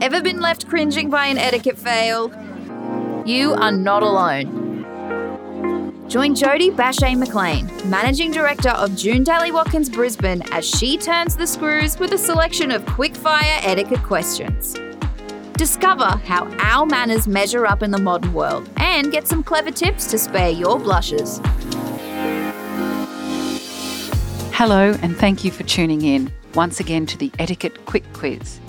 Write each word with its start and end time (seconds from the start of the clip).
Ever 0.00 0.22
been 0.22 0.38
left 0.38 0.68
cringing 0.68 1.10
by 1.10 1.26
an 1.26 1.38
etiquette 1.38 1.76
fail? 1.76 2.30
You 3.26 3.54
are 3.54 3.72
not 3.72 4.04
alone. 4.04 4.84
Join 6.08 6.36
Jodie 6.36 6.74
Bache 6.74 7.16
McLean, 7.16 7.66
Managing 7.90 8.30
Director 8.30 8.68
of 8.70 8.94
June 8.94 9.24
Dally 9.24 9.50
Watkins 9.50 9.90
Brisbane, 9.90 10.42
as 10.52 10.64
she 10.64 10.96
turns 10.96 11.36
the 11.36 11.48
screws 11.48 11.98
with 11.98 12.12
a 12.12 12.18
selection 12.18 12.70
of 12.70 12.86
quick-fire 12.86 13.58
etiquette 13.62 14.02
questions. 14.04 14.76
Discover 15.54 16.06
how 16.24 16.46
our 16.60 16.86
manners 16.86 17.26
measure 17.26 17.66
up 17.66 17.82
in 17.82 17.90
the 17.90 17.98
modern 17.98 18.32
world 18.32 18.70
and 18.76 19.10
get 19.10 19.26
some 19.26 19.42
clever 19.42 19.72
tips 19.72 20.06
to 20.12 20.18
spare 20.18 20.50
your 20.50 20.78
blushes. 20.78 21.40
Hello, 24.54 24.96
and 25.02 25.16
thank 25.16 25.42
you 25.44 25.50
for 25.50 25.64
tuning 25.64 26.02
in 26.02 26.32
once 26.54 26.78
again 26.78 27.04
to 27.06 27.18
the 27.18 27.32
Etiquette 27.40 27.84
Quick 27.84 28.04
Quiz. 28.12 28.60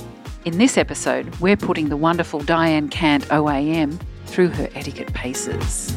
In 0.45 0.57
this 0.57 0.77
episode, 0.77 1.35
we're 1.41 1.57
putting 1.57 1.89
the 1.89 1.97
wonderful 1.97 2.39
Dianne 2.39 2.89
Cant 2.89 3.25
OAM 3.25 3.99
through 4.25 4.47
her 4.47 4.69
etiquette 4.73 5.13
paces. 5.13 5.93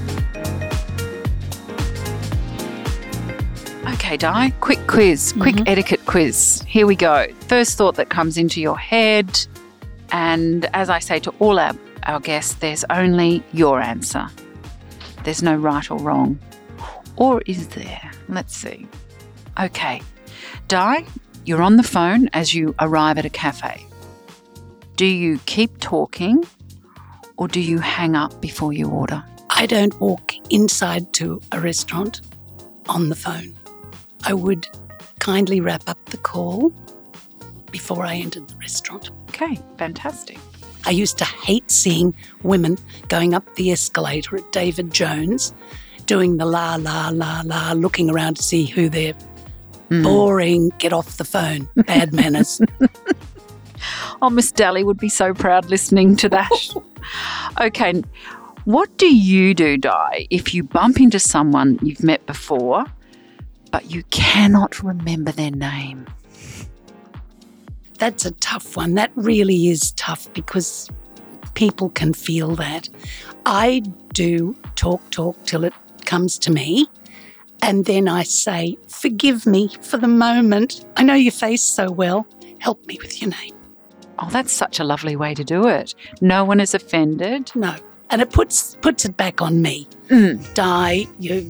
Okay, 3.94 4.16
Di, 4.16 4.50
quick 4.58 4.84
quiz, 4.88 5.32
quick 5.34 5.54
mm-hmm. 5.54 5.68
etiquette 5.68 6.04
quiz. 6.06 6.64
Here 6.66 6.88
we 6.88 6.96
go. 6.96 7.28
First 7.46 7.78
thought 7.78 7.94
that 7.94 8.08
comes 8.08 8.36
into 8.36 8.60
your 8.60 8.76
head. 8.76 9.46
And 10.10 10.68
as 10.74 10.90
I 10.90 10.98
say 10.98 11.20
to 11.20 11.30
all 11.38 11.60
our, 11.60 11.74
our 12.02 12.18
guests, 12.18 12.54
there's 12.54 12.84
only 12.90 13.44
your 13.52 13.80
answer. 13.80 14.26
There's 15.22 15.44
no 15.44 15.54
right 15.54 15.88
or 15.88 15.98
wrong. 15.98 16.40
Or 17.14 17.42
is 17.46 17.68
there? 17.68 18.10
Let's 18.28 18.56
see. 18.56 18.88
Okay. 19.60 20.02
Di, 20.66 21.06
you're 21.44 21.62
on 21.62 21.76
the 21.76 21.84
phone 21.84 22.28
as 22.32 22.54
you 22.56 22.74
arrive 22.80 23.18
at 23.18 23.24
a 23.24 23.30
cafe. 23.30 23.86
Do 25.02 25.08
you 25.08 25.40
keep 25.46 25.80
talking 25.80 26.44
or 27.36 27.48
do 27.48 27.60
you 27.60 27.80
hang 27.80 28.14
up 28.14 28.40
before 28.40 28.72
you 28.72 28.88
order? 28.88 29.24
I 29.50 29.66
don't 29.66 30.00
walk 30.00 30.32
inside 30.48 31.12
to 31.14 31.40
a 31.50 31.58
restaurant 31.58 32.20
on 32.88 33.08
the 33.08 33.16
phone. 33.16 33.52
I 34.22 34.32
would 34.32 34.68
kindly 35.18 35.60
wrap 35.60 35.82
up 35.88 35.98
the 36.10 36.18
call 36.18 36.72
before 37.72 38.06
I 38.06 38.14
entered 38.14 38.46
the 38.46 38.54
restaurant. 38.58 39.10
Okay, 39.30 39.58
fantastic. 39.76 40.38
I 40.86 40.90
used 40.90 41.18
to 41.18 41.24
hate 41.24 41.68
seeing 41.68 42.14
women 42.44 42.78
going 43.08 43.34
up 43.34 43.56
the 43.56 43.72
escalator 43.72 44.36
at 44.36 44.52
David 44.52 44.92
Jones, 44.92 45.52
doing 46.06 46.36
the 46.36 46.46
la 46.46 46.76
la 46.76 47.08
la 47.08 47.42
la, 47.44 47.72
looking 47.72 48.08
around 48.08 48.36
to 48.36 48.42
see 48.44 48.66
who 48.66 48.88
they're 48.88 49.16
mm. 49.90 50.04
boring, 50.04 50.70
get 50.78 50.92
off 50.92 51.16
the 51.16 51.24
phone, 51.24 51.68
bad 51.74 52.12
manners. 52.12 52.60
Oh, 54.22 54.30
Miss 54.30 54.52
Dally 54.52 54.84
would 54.84 54.98
be 54.98 55.08
so 55.08 55.34
proud 55.34 55.68
listening 55.68 56.14
to 56.14 56.28
that. 56.28 56.48
okay, 57.60 58.04
what 58.64 58.96
do 58.96 59.12
you 59.12 59.52
do, 59.52 59.76
Di, 59.76 60.28
if 60.30 60.54
you 60.54 60.62
bump 60.62 61.00
into 61.00 61.18
someone 61.18 61.80
you've 61.82 62.04
met 62.04 62.24
before, 62.24 62.84
but 63.72 63.90
you 63.90 64.04
cannot 64.10 64.80
remember 64.80 65.32
their 65.32 65.50
name? 65.50 66.06
That's 67.98 68.24
a 68.24 68.30
tough 68.30 68.76
one. 68.76 68.94
That 68.94 69.10
really 69.16 69.66
is 69.66 69.90
tough 69.92 70.32
because 70.34 70.88
people 71.54 71.90
can 71.90 72.12
feel 72.12 72.54
that. 72.54 72.88
I 73.44 73.80
do 74.14 74.56
talk, 74.76 75.02
talk 75.10 75.44
till 75.46 75.64
it 75.64 75.74
comes 76.04 76.38
to 76.40 76.52
me. 76.52 76.86
And 77.60 77.86
then 77.86 78.06
I 78.06 78.22
say, 78.22 78.78
Forgive 78.86 79.46
me 79.46 79.70
for 79.80 79.96
the 79.96 80.06
moment. 80.06 80.84
I 80.96 81.02
know 81.02 81.14
your 81.14 81.32
face 81.32 81.62
so 81.62 81.90
well. 81.90 82.24
Help 82.60 82.86
me 82.86 82.98
with 83.02 83.20
your 83.20 83.30
name. 83.30 83.54
Oh, 84.22 84.28
that's 84.30 84.52
such 84.52 84.78
a 84.80 84.84
lovely 84.84 85.16
way 85.16 85.34
to 85.34 85.42
do 85.44 85.66
it. 85.66 85.94
No 86.20 86.44
one 86.44 86.60
is 86.60 86.74
offended. 86.74 87.50
No. 87.56 87.74
And 88.10 88.22
it 88.22 88.30
puts 88.30 88.76
puts 88.82 89.04
it 89.04 89.16
back 89.16 89.42
on 89.42 89.60
me. 89.62 89.88
Mm. 90.08 90.54
Die, 90.54 91.06
you're 91.18 91.42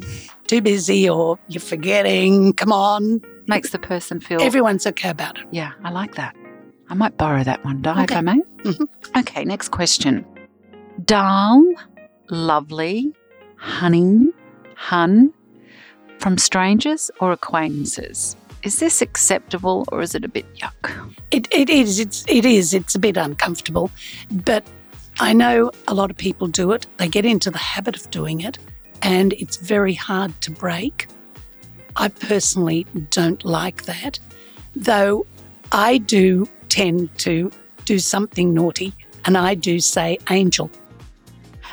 too 0.46 0.60
busy 0.62 1.08
or 1.08 1.38
you're 1.48 1.60
forgetting. 1.60 2.52
Come 2.54 2.72
on. 2.72 3.20
Makes 3.48 3.70
the 3.70 3.78
person 3.78 4.20
feel. 4.20 4.40
Everyone's 4.40 4.86
okay 4.86 5.10
about 5.10 5.38
it. 5.38 5.46
yeah, 5.50 5.72
I 5.84 5.90
like 5.90 6.14
that. 6.14 6.34
I 6.88 6.94
might 6.94 7.16
borrow 7.18 7.42
that 7.44 7.64
one, 7.64 7.82
Di, 7.82 7.92
if 8.04 8.10
Okay. 8.10 8.16
I 8.16 8.20
may. 8.20 8.40
Mhm. 8.64 8.86
Okay, 9.18 9.44
next 9.44 9.70
question. 9.70 10.24
Dull, 11.04 11.64
lovely, 12.30 13.12
honey, 13.56 14.28
hun, 14.76 15.32
from 16.18 16.38
strangers 16.38 17.10
or 17.20 17.32
acquaintances. 17.32 18.36
Is 18.62 18.78
this 18.78 19.02
acceptable 19.02 19.84
or 19.90 20.02
is 20.02 20.14
it 20.14 20.24
a 20.24 20.28
bit 20.28 20.46
yuck? 20.54 21.14
It, 21.30 21.48
it 21.50 21.68
is. 21.68 21.98
It's 21.98 22.24
it 22.28 22.44
is. 22.44 22.74
It's 22.74 22.94
a 22.94 22.98
bit 22.98 23.16
uncomfortable, 23.16 23.90
but 24.30 24.64
I 25.18 25.32
know 25.32 25.70
a 25.88 25.94
lot 25.94 26.10
of 26.10 26.16
people 26.16 26.46
do 26.46 26.72
it. 26.72 26.86
They 26.96 27.08
get 27.08 27.24
into 27.24 27.50
the 27.50 27.58
habit 27.58 27.96
of 27.96 28.10
doing 28.10 28.40
it, 28.40 28.58
and 29.02 29.32
it's 29.34 29.56
very 29.56 29.94
hard 29.94 30.38
to 30.42 30.50
break. 30.50 31.08
I 31.96 32.08
personally 32.08 32.86
don't 33.10 33.44
like 33.44 33.84
that, 33.84 34.18
though. 34.76 35.26
I 35.72 35.98
do 35.98 36.48
tend 36.68 37.16
to 37.18 37.50
do 37.84 37.98
something 37.98 38.54
naughty, 38.54 38.94
and 39.24 39.36
I 39.36 39.54
do 39.54 39.80
say 39.80 40.18
angel. 40.30 40.70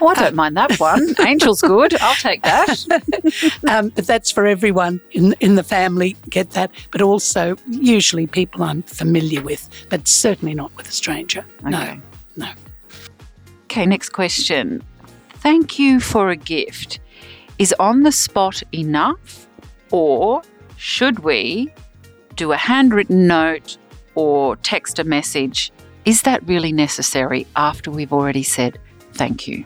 Oh, 0.02 0.08
I 0.08 0.14
don't 0.16 0.36
mind 0.36 0.56
that 0.58 0.80
one. 0.80 1.16
Angel's 1.20 1.62
good. 1.62 2.00
I'll 2.02 2.16
take 2.16 2.44
that. 2.44 3.60
um, 3.70 3.90
but 3.90 4.08
that's 4.08 4.32
for 4.32 4.46
everyone 4.46 5.02
in 5.12 5.34
in 5.40 5.56
the 5.56 5.64
family. 5.64 6.16
Get 6.30 6.52
that, 6.52 6.72
but 6.92 7.02
also 7.02 7.56
usually 7.68 8.28
people 8.28 8.64
I'm 8.64 8.84
familiar 8.84 9.42
with, 9.42 9.70
but 9.90 10.08
certainly 10.08 10.54
not 10.54 10.76
with 10.78 10.88
a 10.88 10.92
stranger. 10.92 11.46
Okay. 11.62 11.70
No, 11.70 12.02
no. 12.36 12.52
Okay, 13.66 13.86
next 13.86 14.10
question. 14.10 14.82
Thank 15.36 15.80
you 15.80 16.00
for 16.00 16.30
a 16.30 16.36
gift. 16.36 17.00
Is 17.58 17.74
on 17.80 18.04
the 18.04 18.12
spot 18.12 18.64
enough, 18.72 19.48
or 19.92 20.42
should 20.78 21.20
we 21.20 21.74
do 22.36 22.52
a 22.54 22.58
handwritten 22.58 23.28
note 23.28 23.78
or 24.16 24.56
text 24.58 24.98
a 24.98 25.04
message? 25.04 25.72
Is 26.06 26.22
that 26.24 26.42
really 26.48 26.72
necessary 26.72 27.46
after 27.56 27.92
we've 27.92 28.14
already 28.14 28.44
said 28.44 28.80
thank 29.14 29.48
you? 29.48 29.66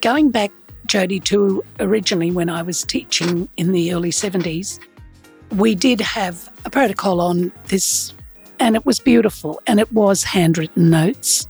Going 0.00 0.30
back, 0.30 0.50
Jodie, 0.86 1.22
to 1.24 1.62
originally 1.78 2.30
when 2.30 2.48
I 2.48 2.62
was 2.62 2.84
teaching 2.84 3.50
in 3.58 3.72
the 3.72 3.92
early 3.92 4.10
70s, 4.10 4.80
we 5.56 5.74
did 5.74 6.00
have 6.00 6.50
a 6.64 6.70
protocol 6.70 7.20
on 7.20 7.52
this, 7.66 8.14
and 8.58 8.76
it 8.76 8.86
was 8.86 8.98
beautiful, 8.98 9.60
and 9.66 9.78
it 9.78 9.92
was 9.92 10.24
handwritten 10.24 10.88
notes. 10.88 11.46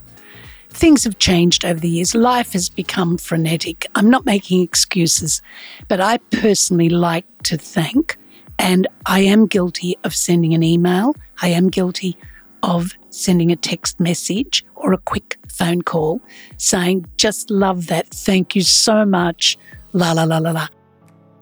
Things 0.70 1.04
have 1.04 1.18
changed 1.18 1.64
over 1.64 1.78
the 1.78 1.88
years. 1.88 2.12
Life 2.12 2.52
has 2.54 2.68
become 2.68 3.18
frenetic. 3.18 3.86
I'm 3.94 4.10
not 4.10 4.26
making 4.26 4.62
excuses, 4.62 5.40
but 5.86 6.00
I 6.00 6.18
personally 6.30 6.88
like 6.88 7.26
to 7.44 7.56
thank, 7.56 8.18
and 8.58 8.88
I 9.06 9.20
am 9.20 9.46
guilty 9.46 9.96
of 10.02 10.12
sending 10.12 10.54
an 10.54 10.64
email. 10.64 11.14
I 11.40 11.48
am 11.48 11.68
guilty 11.68 12.16
of 12.62 12.92
sending 13.10 13.50
a 13.50 13.56
text 13.56 14.00
message 14.00 14.64
or 14.76 14.92
a 14.92 14.98
quick 14.98 15.38
phone 15.48 15.82
call 15.82 16.20
saying, 16.56 17.06
just 17.16 17.50
love 17.50 17.86
that. 17.88 18.08
Thank 18.08 18.54
you 18.54 18.62
so 18.62 19.04
much. 19.04 19.58
La, 19.92 20.12
la, 20.12 20.24
la, 20.24 20.38
la, 20.38 20.52
la. 20.52 20.68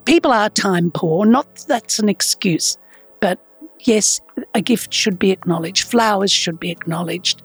People 0.05 0.33
are 0.33 0.49
time 0.49 0.91
poor. 0.91 1.27
Not 1.27 1.55
that 1.57 1.69
that's 1.69 1.99
an 1.99 2.09
excuse, 2.09 2.79
but 3.21 3.39
yes, 3.81 4.21
a 4.55 4.63
gift 4.63 4.93
should 4.93 5.19
be 5.19 5.31
acknowledged. 5.31 5.85
Flowers 5.85 6.33
should 6.33 6.59
be 6.59 6.71
acknowledged. 6.71 7.43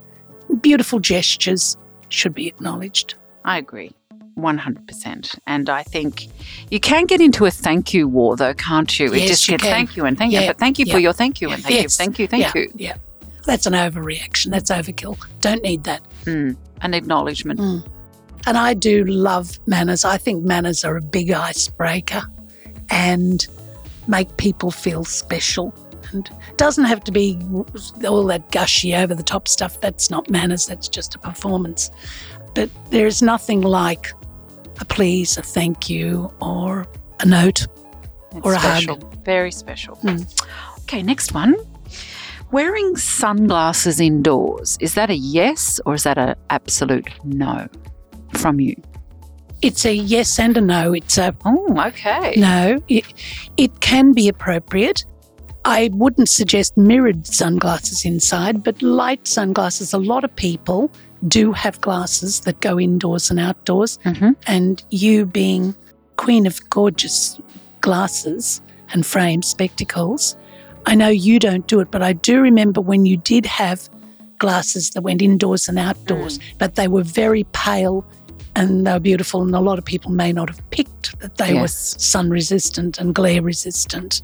Beautiful 0.62 1.00
gestures 1.00 1.78
should 2.10 2.34
be 2.34 2.48
acknowledged. 2.48 3.16
I 3.44 3.58
agree. 3.58 3.92
100%. 4.38 5.40
And 5.46 5.70
I 5.70 5.84
think 5.84 6.28
you 6.72 6.80
can 6.80 7.06
get 7.06 7.22
into 7.22 7.46
a 7.46 7.52
thank 7.52 7.94
you 7.94 8.08
war, 8.08 8.36
though, 8.36 8.54
can't 8.54 9.00
you? 9.00 9.14
It 9.14 9.20
Yes, 9.20 9.28
just 9.28 9.48
you 9.48 9.54
gets 9.54 9.64
can. 9.64 9.72
thank 9.72 9.98
you 9.98 10.06
and 10.06 10.18
thank 10.18 10.34
you. 10.34 10.40
But 10.48 10.58
thank 10.58 10.80
you 10.80 10.86
yeah. 10.86 10.94
for 10.94 11.00
your 11.00 11.14
thank 11.14 11.42
you 11.42 11.50
and 11.50 11.62
thank 11.62 11.84
you. 11.84 11.90
Thank 11.90 12.20
you. 12.20 12.28
Thank 12.28 12.44
yeah, 12.44 12.52
you. 12.56 12.72
Yeah. 12.76 12.96
That's 13.46 13.66
an 13.66 13.74
overreaction. 13.74 14.52
That's 14.52 14.72
overkill. 14.72 15.18
Don't 15.42 15.64
need 15.64 15.84
that. 15.84 16.02
Mm, 16.26 16.56
an 16.82 16.94
acknowledgement. 16.94 17.60
Mm. 17.60 17.88
And 18.46 18.58
I 18.58 18.74
do 18.74 19.04
love 19.06 19.60
manners. 19.68 20.04
I 20.06 20.18
think 20.18 20.44
manners 20.44 20.84
are 20.84 20.98
a 20.98 21.02
big 21.02 21.32
icebreaker 21.32 22.24
and 22.90 23.48
make 24.08 24.36
people 24.38 24.72
feel 24.72 25.06
special. 25.06 25.74
And 26.12 26.30
it 26.50 26.58
doesn't 26.58 26.84
have 26.84 27.04
to 27.06 27.12
be 27.12 27.40
all 28.06 28.24
that 28.26 28.52
gushy, 28.52 28.94
over 28.96 29.16
the 29.16 29.24
top 29.24 29.48
stuff. 29.48 29.80
That's 29.80 30.10
not 30.10 30.30
manners, 30.30 30.68
that's 30.68 30.88
just 30.90 31.16
a 31.16 31.20
performance. 31.20 31.90
But 32.54 32.70
there 32.92 33.08
is 33.08 33.22
nothing 33.22 33.62
like 33.62 34.12
a 34.80 34.86
please, 34.86 35.38
a 35.38 35.42
thank 35.42 35.90
you, 35.90 36.32
or 36.42 36.86
a 37.20 37.26
note. 37.26 37.68
It's 38.32 38.46
Or 38.46 38.54
a 38.54 38.58
hug. 38.58 39.24
Very 39.24 39.52
special. 39.52 39.96
Mm. 39.98 40.48
Okay, 40.82 41.02
next 41.02 41.34
one. 41.34 41.56
Wearing 42.54 42.96
sunglasses 42.98 44.00
indoors, 44.00 44.78
is 44.80 44.94
that 44.94 45.10
a 45.10 45.16
yes 45.16 45.82
or 45.88 45.96
is 45.96 46.04
that 46.04 46.20
an 46.20 46.36
absolute 46.52 47.10
no 47.26 47.68
from 48.34 48.60
you? 48.60 48.76
It's 49.64 49.88
a 49.88 49.96
yes 49.96 50.38
and 50.38 50.56
a 50.56 50.62
no. 50.62 50.94
It's 50.94 51.18
a 51.18 51.36
Oh, 51.46 51.82
okay. 51.88 52.36
No, 52.38 52.80
it, 52.88 53.06
it 53.58 53.80
can 53.80 54.14
be 54.14 54.28
appropriate. 54.28 55.04
I 55.66 55.90
wouldn't 55.94 56.30
suggest 56.30 56.78
mirrored 56.78 57.26
sunglasses 57.26 58.06
inside, 58.06 58.64
but 58.64 58.80
light 58.84 59.28
sunglasses. 59.28 59.92
A 59.92 59.98
lot 59.98 60.24
of 60.24 60.36
people 60.36 60.92
do 61.28 61.54
have 61.54 61.82
glasses 61.82 62.42
that 62.42 62.60
go 62.60 62.80
indoors 62.80 63.32
and 63.32 63.40
outdoors. 63.40 63.98
Mm-hmm. 64.06 64.34
And 64.46 64.84
you 64.92 65.26
being 65.26 65.76
queen 66.18 66.46
of 66.46 66.60
gorgeous 66.70 67.42
glasses 67.82 68.62
and 68.94 69.04
frame 69.04 69.42
spectacles, 69.42 70.38
I 70.86 70.96
know 70.96 71.10
you 71.10 71.40
don't 71.40 71.68
do 71.68 71.80
it, 71.80 71.92
but 71.92 72.02
I 72.02 72.14
do 72.14 72.42
remember 72.42 72.82
when 72.82 73.06
you 73.06 73.18
did 73.18 73.46
have 73.46 73.90
glasses 74.38 74.90
that 74.92 75.02
went 75.02 75.22
indoors 75.22 75.68
and 75.68 75.80
outdoors, 75.80 76.38
mm. 76.38 76.58
but 76.58 76.76
they 76.76 76.88
were 76.88 77.04
very 77.04 77.46
pale 77.54 78.06
and 78.56 78.86
they 78.86 78.92
were 78.92 79.00
beautiful. 79.00 79.42
And 79.42 79.56
a 79.56 79.60
lot 79.60 79.78
of 79.78 79.86
people 79.86 80.12
may 80.12 80.32
not 80.32 80.50
have 80.50 80.70
picked 80.70 81.18
that 81.20 81.38
they 81.38 81.54
were 81.54 81.68
sun 81.68 82.30
resistant 82.30 83.00
and 83.00 83.16
glare 83.16 83.42
resistant. 83.42 84.22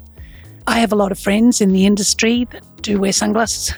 I 0.66 0.78
have 0.80 0.92
a 0.92 0.96
lot 0.96 1.10
of 1.10 1.18
friends 1.18 1.60
in 1.60 1.72
the 1.72 1.86
industry 1.86 2.46
that 2.50 2.62
do 2.82 3.00
wear 3.00 3.12
sunglasses. 3.12 3.74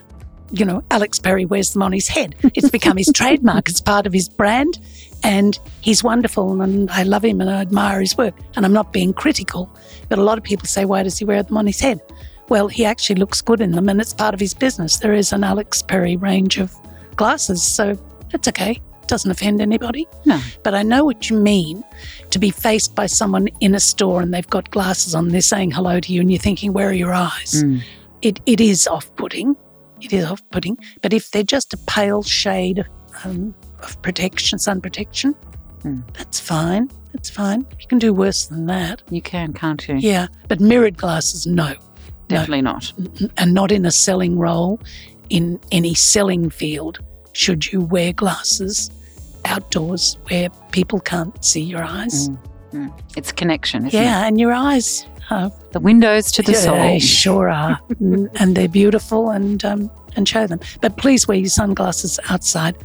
You 0.51 0.67
know, 0.67 0.83
Alex 0.91 1.19
Perry 1.19 1.47
wears 1.47 1.73
them 1.73 1.83
on 1.83 1.93
his 1.93 2.09
head. 2.09 2.35
It's 2.55 2.69
become 2.69 2.97
his 2.97 3.11
trademark, 3.15 3.69
it's 3.69 3.81
part 3.81 4.07
of 4.07 4.13
his 4.13 4.29
brand. 4.29 4.79
And 5.25 5.59
he's 5.81 6.03
wonderful 6.03 6.61
and 6.61 6.91
I 6.91 7.05
love 7.05 7.25
him 7.25 7.41
and 7.41 7.49
I 7.49 7.61
admire 7.61 8.01
his 8.01 8.19
work. 8.19 8.35
And 8.57 8.67
I'm 8.67 8.73
not 8.73 8.93
being 8.93 9.15
critical, 9.15 9.71
but 10.09 10.19
a 10.19 10.23
lot 10.23 10.37
of 10.37 10.45
people 10.45 10.67
say, 10.67 10.85
why 10.85 11.05
does 11.05 11.17
he 11.17 11.25
wear 11.25 11.43
them 11.43 11.57
on 11.57 11.67
his 11.67 11.81
head? 11.81 12.01
Well, 12.53 12.69
he 12.69 12.85
actually 12.85 13.17
looks 13.17 13.41
good 13.41 13.63
in 13.63 13.71
them 13.71 13.89
and 13.89 13.99
it's 13.99 14.13
part 14.13 14.35
of 14.35 14.41
his 14.41 14.53
business. 14.53 14.99
There 14.99 15.15
is 15.15 15.33
an 15.33 15.43
Alex 15.43 15.81
Perry 15.81 16.19
range 16.19 16.59
of 16.59 16.71
glasses, 17.17 17.63
so 17.63 17.97
it's 18.35 18.47
okay. 18.47 18.79
Doesn't 19.07 19.31
offend 19.31 19.63
anybody. 19.63 20.07
No. 20.27 20.39
But 20.63 20.75
I 20.75 20.83
know 20.83 21.03
what 21.03 21.31
you 21.31 21.39
mean 21.39 21.83
to 22.29 22.39
be 22.39 22.51
faced 22.51 22.95
by 22.95 23.07
someone 23.07 23.49
in 23.61 23.75
a 23.75 23.81
store 23.81 24.21
and 24.21 24.35
they've 24.35 24.47
got 24.51 24.71
glasses 24.71 25.15
on, 25.15 25.29
they're 25.29 25.41
saying 25.41 25.71
hello 25.71 25.99
to 25.99 26.13
you, 26.13 26.21
and 26.21 26.31
you're 26.31 26.39
thinking, 26.39 26.75
Where 26.75 26.91
are 26.91 26.93
your 26.93 27.15
eyes? 27.15 27.65
Mm. 27.65 27.81
It, 28.21 28.39
it 28.45 28.61
is 28.61 28.87
off 28.87 29.09
putting. 29.17 29.57
It 30.03 30.13
is 30.13 30.27
off 30.27 30.43
putting. 30.51 30.77
But 31.01 31.15
if 31.15 31.31
they're 31.31 31.43
just 31.43 31.73
a 31.73 31.79
pale 31.79 32.23
shade 32.23 32.85
um, 33.25 33.55
of 33.79 34.01
protection, 34.03 34.59
sun 34.59 34.83
protection, 34.83 35.35
Mm. 35.85 36.05
that's 36.19 36.39
fine. 36.39 36.91
That's 37.15 37.31
fine. 37.31 37.67
You 37.81 37.87
can 37.89 37.99
do 37.99 38.13
worse 38.13 38.47
than 38.47 38.67
that. 38.67 39.03
You 39.09 39.23
can, 39.23 39.55
can't 39.55 39.89
you? 39.89 39.97
Yeah. 39.97 40.27
But 40.49 40.61
mirrored 40.61 40.99
glasses, 40.99 41.47
no. 41.47 41.75
Definitely 42.29 42.63
not. 42.63 42.93
And 43.37 43.53
not 43.53 43.71
in 43.73 43.85
a 43.85 43.91
selling 43.91 44.39
role, 44.39 44.81
in 45.29 45.61
any 45.71 45.95
selling 45.95 46.51
field, 46.51 46.99
should 47.33 47.73
you 47.73 47.81
wear 47.81 48.13
glasses 48.13 48.91
outdoors 49.45 50.19
where 50.29 50.51
people 50.71 51.01
can't 51.01 51.45
see 51.45 51.61
your 51.61 51.83
eyes. 51.83 52.29
Mm. 52.29 52.39
Mm. 52.73 53.03
It's 53.17 53.33
connection, 53.33 53.87
isn't 53.87 54.01
Yeah, 54.01 54.27
and 54.27 54.41
your 54.41 54.53
eyes 54.53 55.07
are 55.31 55.53
the 55.73 55.81
windows 55.81 56.33
to 56.33 56.43
the 56.43 56.55
soul. 56.55 56.77
They 56.77 56.99
sure 56.99 57.49
are, 57.49 57.79
and 58.01 58.57
they're 58.57 58.69
beautiful, 58.69 59.31
and 59.31 59.65
um, 59.65 59.91
and 60.17 60.29
show 60.29 60.47
them. 60.47 60.61
But 60.81 60.97
please 60.97 61.29
wear 61.29 61.39
your 61.39 61.49
sunglasses 61.49 62.19
outside. 62.31 62.77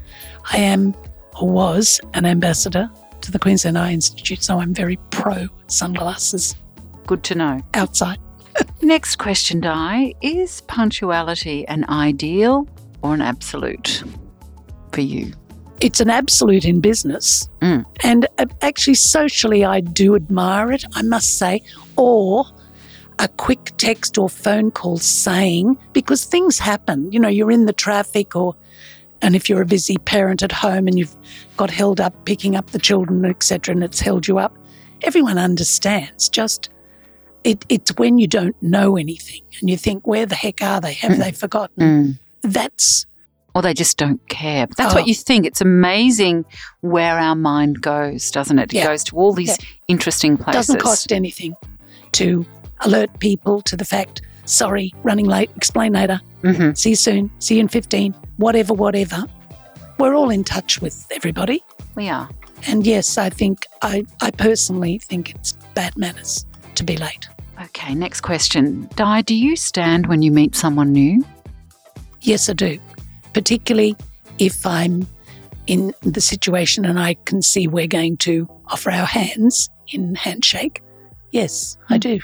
I 0.51 0.57
am 0.57 0.93
or 1.39 1.49
was 1.49 2.01
an 2.13 2.25
ambassador 2.25 2.89
to 3.21 3.31
the 3.31 3.39
Queensland 3.39 3.77
Eye 3.77 3.93
Institute, 3.93 4.43
so 4.43 4.59
I'm 4.59 4.73
very 4.73 4.97
pro 5.11 5.47
sunglasses 5.67 6.55
Good 7.05 7.23
to 7.23 7.35
know. 7.35 7.61
outside. 7.73 8.19
Next 8.87 9.17
question, 9.17 9.59
Di. 9.59 10.13
Is 10.21 10.61
punctuality 10.61 11.67
an 11.67 11.83
ideal 11.89 12.65
or 13.01 13.13
an 13.13 13.19
absolute 13.19 14.01
for 14.93 15.01
you? 15.01 15.33
It's 15.81 15.99
an 15.99 16.09
absolute 16.09 16.63
in 16.63 16.79
business, 16.79 17.49
Mm. 17.59 17.83
and 18.05 18.27
uh, 18.37 18.45
actually 18.61 18.93
socially, 18.93 19.65
I 19.65 19.81
do 19.81 20.15
admire 20.15 20.71
it. 20.71 20.85
I 20.93 21.01
must 21.01 21.37
say, 21.37 21.61
or 21.97 22.45
a 23.19 23.27
quick 23.27 23.73
text 23.75 24.17
or 24.17 24.29
phone 24.29 24.71
call 24.71 24.99
saying 24.99 25.77
because 25.91 26.23
things 26.23 26.57
happen. 26.57 27.11
You 27.11 27.19
know, 27.19 27.27
you're 27.27 27.51
in 27.51 27.65
the 27.65 27.73
traffic 27.73 28.37
or 28.37 28.55
and 29.21 29.35
if 29.35 29.49
you're 29.49 29.61
a 29.61 29.65
busy 29.65 29.97
parent 29.97 30.43
at 30.43 30.53
home 30.53 30.87
and 30.87 30.97
you've 30.97 31.17
got 31.57 31.71
held 31.71 31.99
up 31.99 32.13
picking 32.23 32.55
up 32.55 32.67
the 32.71 32.79
children, 32.79 33.25
etc., 33.25 33.73
and 33.75 33.83
it's 33.83 33.99
held 33.99 34.29
you 34.29 34.37
up, 34.37 34.57
everyone 35.01 35.37
understands. 35.37 36.29
Just 36.29 36.69
it, 37.47 37.65
it's 37.69 37.91
when 37.97 38.17
you 38.17 38.27
don't 38.27 38.55
know 38.61 38.97
anything 38.97 39.41
and 39.59 39.69
you 39.69 39.77
think, 39.77 40.05
where 40.05 40.25
the 40.25 40.35
heck 40.35 40.61
are 40.61 40.81
they? 40.81 40.93
Have 40.93 41.13
Mm. 41.13 41.19
they 41.23 41.31
forgotten? 41.31 41.79
Mm. 41.83 42.19
That's 42.41 43.05
Or 43.55 43.61
they 43.63 43.73
just 43.73 43.97
don't 43.97 44.21
care. 44.29 44.67
That's 44.77 44.93
Oh. 44.93 44.97
what 44.97 45.07
you 45.07 45.15
think. 45.15 45.45
It's 45.45 45.61
amazing 45.61 46.45
where 46.81 47.17
our 47.17 47.35
mind 47.35 47.81
goes, 47.81 48.29
doesn't 48.29 48.59
it? 48.59 48.71
It 48.71 48.77
Yeah. 48.77 48.87
goes 48.87 49.03
to 49.05 49.15
all 49.15 49.33
these 49.33 49.57
interesting 49.87 50.37
places. 50.37 50.55
It 50.69 50.73
doesn't 50.73 50.81
cost 50.81 51.11
anything 51.11 51.55
to 52.11 52.45
alert 52.81 53.09
people 53.19 53.61
to 53.63 53.75
the 53.75 53.85
fact. 53.85 54.21
Sorry, 54.45 54.93
running 55.03 55.25
late. 55.25 55.49
Explain 55.55 55.93
later. 55.93 56.21
hmm 56.43 56.73
See 56.73 56.91
you 56.91 56.95
soon. 56.95 57.31
See 57.39 57.55
you 57.55 57.61
in 57.61 57.67
fifteen. 57.67 58.13
Whatever, 58.37 58.73
whatever. 58.75 59.25
We're 59.97 60.13
all 60.13 60.29
in 60.29 60.43
touch 60.43 60.79
with 60.79 61.07
everybody. 61.09 61.63
We 61.95 62.09
are. 62.09 62.29
And 62.67 62.85
yes, 62.85 63.17
I 63.17 63.29
think 63.31 63.65
I, 63.81 64.05
I 64.21 64.29
personally 64.31 64.99
think 64.99 65.33
it's 65.33 65.53
bad 65.73 65.97
manners 65.97 66.45
to 66.75 66.83
be 66.83 66.95
late. 66.97 67.27
Okay, 67.61 67.95
next 67.95 68.21
question. 68.21 68.87
Di, 68.95 69.21
do 69.23 69.33
you 69.33 69.55
stand 69.55 70.07
when 70.07 70.21
you 70.21 70.31
meet 70.31 70.55
someone 70.55 70.91
new? 70.91 71.25
Yes, 72.21 72.49
I 72.49 72.53
do. 72.53 72.79
Particularly 73.33 73.95
if 74.37 74.65
I'm 74.65 75.07
in 75.65 75.93
the 76.01 76.21
situation 76.21 76.85
and 76.85 76.99
I 76.99 77.15
can 77.25 77.41
see 77.41 77.67
we're 77.67 77.87
going 77.87 78.17
to 78.17 78.47
offer 78.67 78.91
our 78.91 79.05
hands 79.05 79.69
in 79.89 80.15
handshake. 80.15 80.81
Yes, 81.31 81.77
I 81.89 81.97
do. 81.97 82.19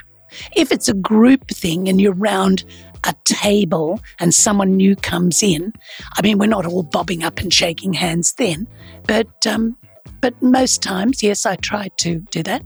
If 0.55 0.71
it's 0.71 0.87
a 0.87 0.93
group 0.93 1.47
thing 1.49 1.89
and 1.89 1.99
you're 1.99 2.13
round 2.13 2.63
a 3.03 3.13
table 3.25 3.99
and 4.19 4.33
someone 4.33 4.77
new 4.77 4.95
comes 4.95 5.43
in, 5.43 5.73
I 6.15 6.21
mean, 6.21 6.37
we're 6.37 6.47
not 6.47 6.65
all 6.65 6.83
bobbing 6.83 7.23
up 7.23 7.39
and 7.39 7.53
shaking 7.53 7.93
hands 7.93 8.33
then, 8.33 8.67
but 9.07 9.47
um, 9.47 9.77
but 10.21 10.41
most 10.41 10.81
times, 10.81 11.21
yes, 11.21 11.45
I 11.45 11.57
try 11.57 11.89
to 11.97 12.19
do 12.31 12.43
that. 12.43 12.63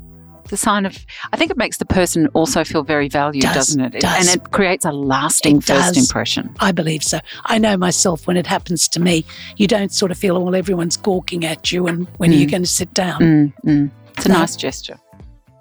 The 0.49 0.57
sign 0.57 0.85
of, 0.85 0.97
I 1.33 1.37
think 1.37 1.51
it 1.51 1.57
makes 1.57 1.77
the 1.77 1.85
person 1.85 2.27
also 2.33 2.63
feel 2.63 2.83
very 2.83 3.09
valued, 3.09 3.41
Does, 3.43 3.53
doesn't 3.53 3.81
it? 3.95 3.99
does. 3.99 4.27
And 4.27 4.37
it 4.41 4.51
creates 4.51 4.85
a 4.85 4.91
lasting 4.91 5.57
It 5.57 5.63
first 5.65 5.95
does. 5.95 5.97
impression. 5.97 6.55
I 6.59 6.71
believe 6.71 7.03
so. 7.03 7.19
I 7.45 7.57
know 7.57 7.75
myself 7.75 8.27
when 8.27 8.37
it 8.37 8.47
happens 8.47 8.87
to 8.89 8.99
me, 9.01 9.25
you 9.57 9.67
don't 9.67 9.91
sort 9.91 10.09
of 10.11 10.17
feel, 10.17 10.41
well, 10.41 10.55
everyone's 10.55 10.95
gawking 10.97 11.43
at 11.45 11.71
you 11.71 11.85
and 11.87 12.07
when 12.17 12.31
are 12.31 12.35
you 12.35 12.47
Mm. 12.47 12.51
going 12.51 12.63
to 12.63 12.69
sit 12.69 12.93
down? 12.93 13.19
Mm, 13.21 13.53
mm. 13.65 13.91
It's 14.15 14.25
a 14.25 14.29
nice 14.29 14.55
gesture. 14.55 14.97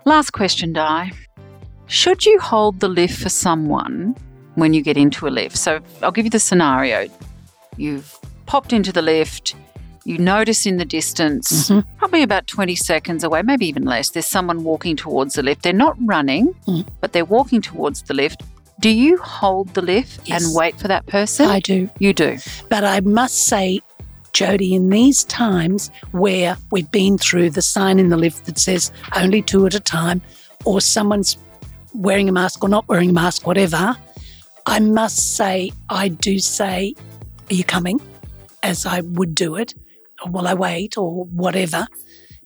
Last 0.05 0.31
question, 0.31 0.73
Di. 0.73 1.11
Should 1.89 2.25
you 2.25 2.39
hold 2.41 2.81
the 2.81 2.89
lift 2.89 3.21
for 3.21 3.29
someone 3.29 4.15
when 4.55 4.73
you 4.73 4.83
get 4.83 4.97
into 4.97 5.27
a 5.27 5.31
lift? 5.31 5.57
So 5.57 5.81
I'll 6.03 6.13
give 6.13 6.25
you 6.27 6.31
the 6.31 6.39
scenario. 6.39 7.09
You've 7.77 8.17
popped 8.47 8.73
into 8.73 8.93
the 8.93 9.03
lift, 9.03 9.55
you 10.07 10.19
notice 10.19 10.67
in 10.67 10.77
the 10.77 10.85
distance, 10.85 11.69
Mhm. 11.69 11.85
probably 11.99 12.23
about 12.23 12.47
20 12.47 12.75
seconds 12.77 13.25
away, 13.25 13.43
maybe 13.43 13.67
even 13.67 13.85
less, 13.85 14.11
there's 14.11 14.27
someone 14.27 14.63
walking 14.65 14.95
towards 14.97 15.35
the 15.35 15.43
lift. 15.43 15.63
They're 15.63 15.73
not 15.87 15.97
running, 16.01 16.55
Mm. 16.69 16.87
but 17.01 17.13
they're 17.13 17.25
walking 17.25 17.61
towards 17.61 18.03
the 18.03 18.15
lift. 18.15 18.43
Do 18.79 18.89
you 18.91 19.17
hold 19.19 19.75
the 19.75 19.83
lift 19.83 20.21
Yes. 20.27 20.45
and 20.45 20.55
wait 20.55 20.79
for 20.79 20.87
that 20.89 21.07
person? 21.07 21.47
I 21.51 21.61
do. 21.61 21.89
you 21.99 22.13
do. 22.13 22.39
But 22.69 22.85
I 22.85 23.01
must 23.01 23.47
say, 23.47 23.81
Jodie, 24.33 24.73
in 24.73 24.91
these 24.91 25.25
times 25.25 25.91
where 26.13 26.57
we've 26.71 26.91
been 26.93 27.17
through 27.19 27.51
the 27.51 27.63
sign 27.63 27.99
in 27.99 28.11
the 28.11 28.17
lift 28.19 28.45
that 28.47 28.59
says 28.59 28.93
only 29.17 29.41
two 29.43 29.65
at 29.67 29.75
a 29.75 29.81
time, 29.81 30.21
or 30.65 30.81
someone's 30.81 31.37
wearing 31.95 32.29
a 32.29 32.33
mask 32.33 32.63
or 32.63 32.69
not 32.69 32.87
wearing 32.87 33.11
a 33.11 33.13
mask, 33.15 33.47
whatever, 33.47 33.97
I 34.67 34.79
must 34.81 35.37
say, 35.37 35.73
I 35.89 36.09
do 36.09 36.39
say, 36.39 36.95
Are 37.51 37.55
you 37.55 37.65
coming? 37.65 37.99
As 38.67 38.85
I 38.85 39.01
would 39.01 39.35
do 39.35 39.55
it, 39.57 39.75
or 40.25 40.31
will 40.31 40.47
I 40.49 40.55
wait, 40.55 40.99
or 40.99 41.25
whatever. 41.27 41.87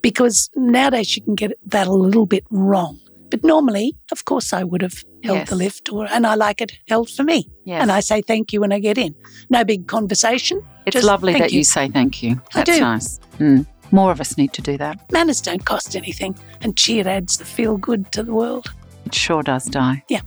Because 0.03 0.51
nowadays 0.57 1.17
you 1.17 1.23
can 1.23 1.35
get 1.35 1.53
that 1.67 1.87
a 1.87 1.93
little 1.93 2.27
bit 2.27 2.45
wrong. 2.51 2.99
But 3.31 3.45
normally, 3.45 3.97
of 4.13 4.25
course, 4.25 4.53
I 4.53 4.65
would 4.65 4.83
have 4.83 5.05
held 5.25 5.39
Yes. 5.39 5.49
the 5.51 5.57
lift, 5.57 5.93
or 5.93 6.07
and 6.11 6.27
I 6.27 6.35
like 6.35 6.61
it 6.61 6.73
held 6.89 7.09
for 7.11 7.23
me. 7.23 7.49
Yes. 7.65 7.81
And 7.83 7.91
I 7.93 8.01
say 8.01 8.23
thank 8.23 8.53
you 8.53 8.61
when 8.61 8.73
I 8.73 8.81
get 8.81 8.99
in. 8.99 9.15
No 9.51 9.65
big 9.65 9.87
conversation. 9.87 10.63
it's 10.87 10.95
just 10.95 11.07
lovely 11.07 11.33
that 11.39 11.53
you. 11.53 11.63
say 11.65 11.89
thank 11.89 12.23
you. 12.23 12.33
I 12.55 12.65
That's 12.65 12.71
do. 12.79 12.81
nice. 12.81 13.21
Mm. 13.39 13.67
More 13.93 14.11
of 14.13 14.21
us 14.21 14.37
need 14.37 14.53
to 14.55 14.63
do 14.63 14.77
that. 14.79 14.99
Manners 15.13 15.41
don't 15.41 15.65
cost 15.65 15.97
anything, 15.97 16.35
and 16.63 16.77
cheer 16.77 17.07
adds 17.09 17.37
the 17.39 17.45
feel 17.45 17.77
good 17.77 18.11
to 18.13 18.23
the 18.23 18.33
world. 18.33 18.67
It 19.07 19.15
sure 19.15 19.43
does, 19.43 19.65
Di. 19.67 20.03
Yeah. 20.09 20.21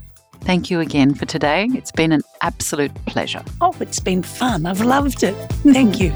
Thank 0.45 0.69
you 0.69 0.81
again 0.81 1.13
for 1.13 1.25
today. 1.25 1.69
It's 1.73 1.91
been 1.91 2.11
an 2.11 2.21
absolute 2.41 2.93
pleasure. 3.05 3.43
Oh, 3.61 3.75
it's 3.79 3.99
been 3.99 4.21
fun. 4.21 4.65
I've 4.65 4.81
loved 4.81 5.23
it. 5.23 5.33
Thank 5.63 5.99
you. 5.99 6.11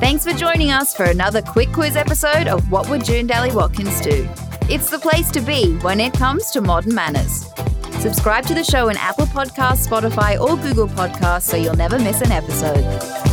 Thanks 0.00 0.24
for 0.24 0.32
joining 0.32 0.70
us 0.70 0.94
for 0.96 1.04
another 1.04 1.42
quick 1.42 1.72
quiz 1.72 1.94
episode 1.94 2.48
of 2.48 2.70
What 2.72 2.88
Would 2.88 3.04
June 3.04 3.26
Dally 3.26 3.54
Watkins 3.54 4.00
Do? 4.00 4.28
It's 4.68 4.90
the 4.90 4.98
place 4.98 5.30
to 5.32 5.40
be 5.40 5.76
when 5.78 6.00
it 6.00 6.12
comes 6.12 6.50
to 6.52 6.60
modern 6.60 6.94
manners. 6.94 7.46
Subscribe 8.00 8.46
to 8.46 8.54
the 8.54 8.64
show 8.64 8.88
in 8.88 8.96
Apple 8.96 9.26
Podcasts, 9.26 9.86
Spotify, 9.86 10.40
or 10.40 10.56
Google 10.56 10.88
Podcasts 10.88 11.42
so 11.42 11.56
you'll 11.56 11.76
never 11.76 11.98
miss 11.98 12.20
an 12.22 12.32
episode. 12.32 13.29